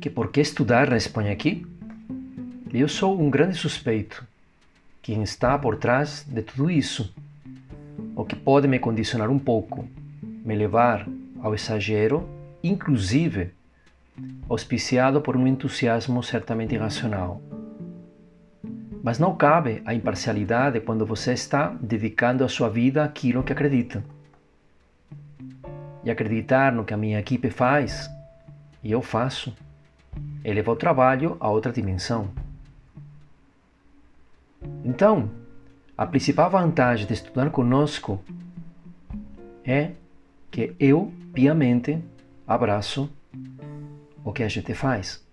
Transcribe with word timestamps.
Que 0.00 0.10
por 0.10 0.30
que 0.30 0.40
estudar 0.40 0.88
na 0.88 0.96
Espanha 0.96 1.32
aqui? 1.32 1.66
Eu 2.72 2.88
sou 2.88 3.20
um 3.20 3.30
grande 3.30 3.56
suspeito. 3.56 4.24
Quem 5.02 5.22
está 5.22 5.58
por 5.58 5.76
trás 5.76 6.24
de 6.28 6.42
tudo 6.42 6.70
isso? 6.70 7.14
O 8.14 8.24
que 8.24 8.36
pode 8.36 8.68
me 8.68 8.78
condicionar 8.78 9.30
um 9.30 9.38
pouco, 9.38 9.88
me 10.22 10.54
levar 10.54 11.08
ao 11.40 11.54
exagero, 11.54 12.28
inclusive 12.62 13.52
auspiciado 14.48 15.20
por 15.20 15.36
um 15.36 15.46
entusiasmo 15.46 16.22
certamente 16.22 16.74
irracional. 16.74 17.40
Mas 19.02 19.18
não 19.18 19.36
cabe 19.36 19.82
a 19.84 19.94
imparcialidade 19.94 20.80
quando 20.80 21.06
você 21.06 21.32
está 21.32 21.68
dedicando 21.80 22.44
a 22.44 22.48
sua 22.48 22.68
vida 22.68 23.04
àquilo 23.04 23.42
que 23.42 23.52
acredita. 23.52 24.02
E 26.04 26.10
acreditar 26.10 26.72
no 26.72 26.84
que 26.84 26.94
a 26.94 26.96
minha 26.96 27.18
equipe 27.18 27.50
faz, 27.50 28.08
e 28.82 28.92
eu 28.92 29.02
faço, 29.02 29.56
eleva 30.44 30.70
o 30.70 30.76
trabalho 30.76 31.36
a 31.40 31.50
outra 31.50 31.72
dimensão. 31.72 32.30
Então, 34.84 35.30
a 35.96 36.06
principal 36.06 36.50
vantagem 36.50 37.06
de 37.06 37.14
estudar 37.14 37.50
conosco 37.50 38.20
é 39.64 39.92
que 40.50 40.74
eu 40.78 41.12
piamente 41.32 41.98
abraço 42.46 43.10
o 44.24 44.32
que 44.32 44.42
a 44.42 44.48
gente 44.48 44.74
faz. 44.74 45.24